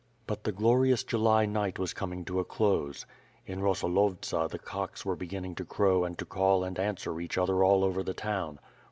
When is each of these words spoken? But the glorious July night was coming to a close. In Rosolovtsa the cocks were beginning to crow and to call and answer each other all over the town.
But 0.25 0.43
the 0.45 0.51
glorious 0.51 1.03
July 1.03 1.45
night 1.45 1.77
was 1.77 1.93
coming 1.93 2.25
to 2.25 2.39
a 2.39 2.43
close. 2.43 3.05
In 3.45 3.59
Rosolovtsa 3.61 4.49
the 4.49 4.57
cocks 4.57 5.05
were 5.05 5.15
beginning 5.15 5.53
to 5.57 5.63
crow 5.63 6.05
and 6.05 6.17
to 6.17 6.25
call 6.25 6.63
and 6.63 6.79
answer 6.79 7.21
each 7.21 7.37
other 7.37 7.63
all 7.63 7.83
over 7.83 8.01
the 8.01 8.15
town. 8.15 8.57